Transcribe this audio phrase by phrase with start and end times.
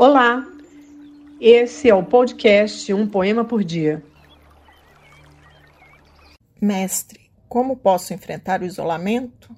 [0.00, 0.46] Olá,
[1.40, 4.00] esse é o podcast Um Poema por Dia.
[6.62, 9.52] Mestre, como posso enfrentar o isolamento?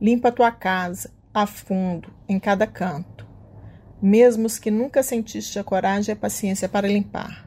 [0.00, 3.26] Limpa tua casa, a fundo, em cada canto.
[4.00, 7.46] Mesmo os que nunca sentiste a coragem e a paciência para limpar.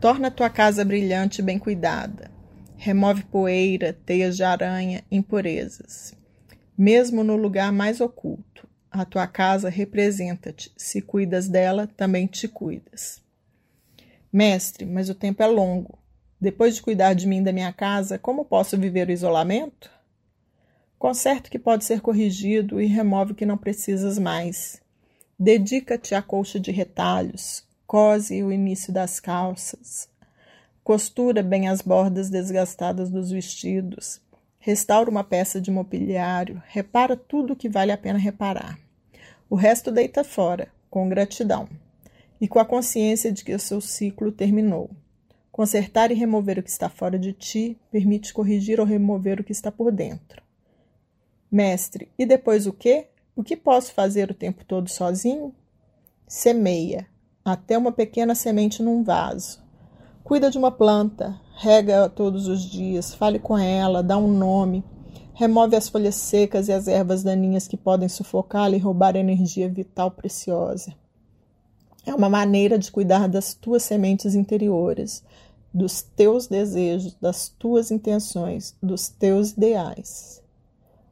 [0.00, 2.30] Torna tua casa brilhante e bem cuidada.
[2.78, 6.14] Remove poeira, teias de aranha, impurezas.
[6.78, 10.72] Mesmo no lugar mais oculto, a tua casa representa-te.
[10.76, 13.22] Se cuidas dela, também te cuidas.
[14.32, 15.98] Mestre, mas o tempo é longo.
[16.40, 19.90] Depois de cuidar de mim da minha casa, como posso viver o isolamento?
[20.98, 24.80] Conserta o que pode ser corrigido e remove o que não precisas mais.
[25.38, 30.08] Dedica-te à colcha de retalhos, cose o início das calças,
[30.84, 34.20] costura bem as bordas desgastadas dos vestidos,
[34.62, 38.78] Restaura uma peça de mobiliário, repara tudo o que vale a pena reparar.
[39.48, 41.66] O resto deita fora, com gratidão,
[42.38, 44.90] e com a consciência de que o seu ciclo terminou.
[45.50, 49.50] Consertar e remover o que está fora de ti permite corrigir ou remover o que
[49.50, 50.42] está por dentro.
[51.50, 53.08] Mestre, e depois o quê?
[53.34, 55.54] O que posso fazer o tempo todo sozinho?
[56.28, 57.06] Semeia,
[57.42, 59.62] até uma pequena semente num vaso.
[60.22, 64.82] Cuida de uma planta, rega todos os dias, fale com ela, dá um nome,
[65.34, 70.10] remove as folhas secas e as ervas daninhas que podem sufocá-la e roubar energia vital
[70.10, 70.94] preciosa.
[72.06, 75.22] É uma maneira de cuidar das tuas sementes interiores,
[75.72, 80.42] dos teus desejos, das tuas intenções, dos teus ideais.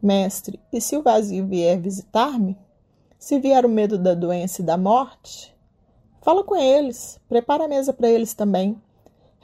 [0.00, 2.56] Mestre, e se o vazio vier visitar-me?
[3.18, 5.52] Se vier o medo da doença e da morte?
[6.22, 8.80] Fala com eles, prepara a mesa para eles também.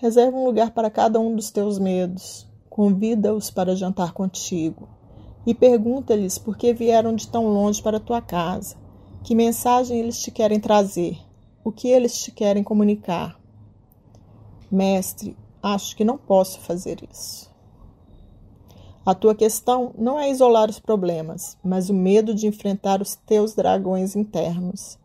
[0.03, 2.45] Reserva um lugar para cada um dos teus medos.
[2.69, 4.89] Convida-os para jantar contigo.
[5.47, 8.75] E pergunta-lhes por que vieram de tão longe para tua casa.
[9.23, 11.17] Que mensagem eles te querem trazer?
[11.63, 13.39] O que eles te querem comunicar?
[14.69, 17.49] Mestre, acho que não posso fazer isso.
[19.07, 23.55] A tua questão não é isolar os problemas, mas o medo de enfrentar os teus
[23.55, 24.99] dragões internos,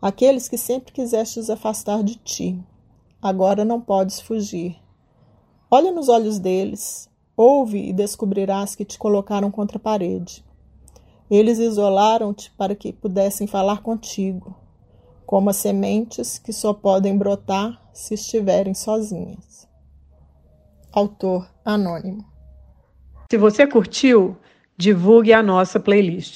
[0.00, 2.64] aqueles que sempre quisestes afastar de ti
[3.24, 4.76] agora não podes fugir.
[5.70, 10.44] Olha nos olhos deles, ouve e descobrirás que te colocaram contra a parede.
[11.30, 14.54] Eles isolaram-te para que pudessem falar contigo,
[15.24, 19.66] como as sementes que só podem brotar se estiverem sozinhas.
[20.92, 22.26] Autor anônimo.
[23.30, 24.36] Se você curtiu,
[24.76, 26.32] divulgue a nossa playlist.